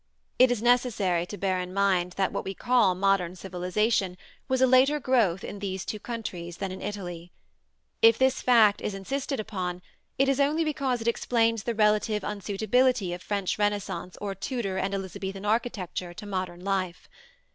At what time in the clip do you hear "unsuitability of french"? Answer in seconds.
12.23-13.59